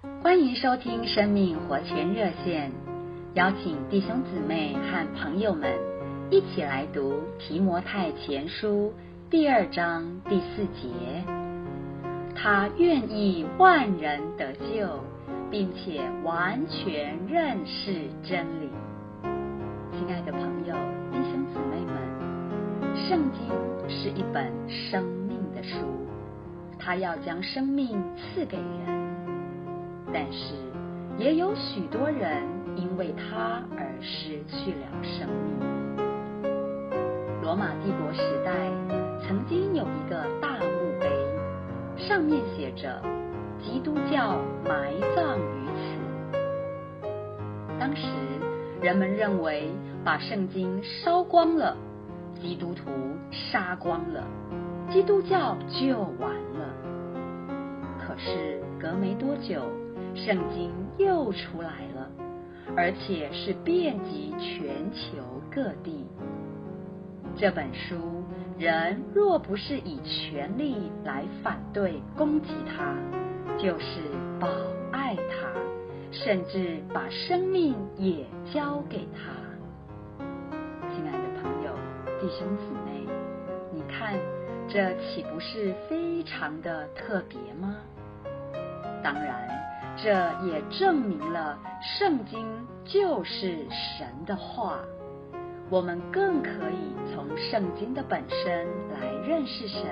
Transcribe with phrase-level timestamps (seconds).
[0.00, 2.70] 欢迎收听生命活泉热线，
[3.34, 5.72] 邀请弟兄姊妹和朋友们
[6.30, 8.92] 一起来读提摩太前书
[9.28, 11.24] 第二章第四节。
[12.36, 15.02] 他愿意万人得救，
[15.50, 18.70] 并且完全认识真理。
[19.98, 20.76] 亲爱的朋友、
[21.10, 23.48] 弟兄姊妹们，圣经
[23.88, 25.76] 是一本生命的书，
[26.78, 28.98] 它要将生命赐给人。
[30.12, 30.54] 但是，
[31.18, 32.42] 也有许多人
[32.76, 35.58] 因为他而失去了生命。
[37.42, 38.52] 罗马帝国时代
[39.26, 41.08] 曾经有一个大墓碑，
[41.96, 43.02] 上面写着
[43.62, 47.06] “基督教埋葬于此”。
[47.80, 48.06] 当时
[48.80, 49.70] 人们认为，
[50.04, 51.76] 把圣经烧光了，
[52.40, 52.90] 基督徒
[53.30, 54.24] 杀光了，
[54.90, 56.87] 基督教就完了。
[58.08, 59.60] 可是隔没多久，
[60.14, 62.10] 圣经又出来了，
[62.74, 65.18] 而且是遍及全球
[65.50, 66.06] 各地。
[67.36, 68.24] 这本书，
[68.58, 72.96] 人若不是以权力来反对、攻击它，
[73.58, 74.00] 就是
[74.40, 74.48] 保
[74.90, 75.52] 爱它，
[76.10, 78.24] 甚至把生命也
[78.54, 80.24] 交给它。
[80.94, 81.74] 亲爱的朋友、
[82.18, 83.06] 弟兄姊妹，
[83.70, 84.18] 你看，
[84.66, 87.76] 这岂不是非常的特别吗？
[89.02, 89.48] 当然。
[90.00, 90.12] 这
[90.46, 91.58] 也证明了
[91.98, 92.46] 圣经
[92.84, 94.78] 就是神的话，
[95.68, 99.82] 我们更可以从圣经的本身来认识神，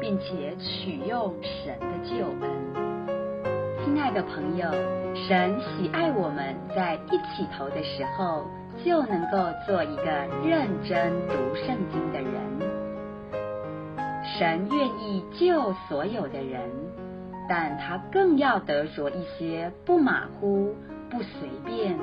[0.00, 2.50] 并且取用神的救恩。
[3.84, 4.68] 亲爱的朋友，
[5.14, 8.44] 神喜爱我们在一起头的时候
[8.84, 10.04] 就能够做一个
[10.44, 12.34] 认真读圣经的人。
[14.24, 16.68] 神愿意救所有的人。
[17.48, 20.74] 但他更要得着一些不马虎、
[21.08, 21.98] 不随便、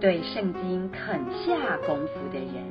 [0.00, 2.64] 对圣经肯下功夫的人。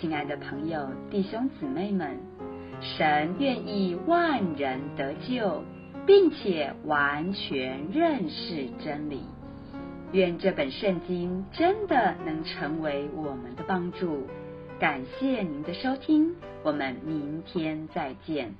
[0.00, 2.18] 亲爱的朋友、弟兄姊妹们，
[2.80, 5.62] 神愿意万人得救，
[6.04, 9.22] 并且完全认识真理。
[10.10, 14.26] 愿这本圣经真的能成为我们的帮助。
[14.80, 16.34] 感谢您的收听，
[16.64, 18.54] 我们明天再见。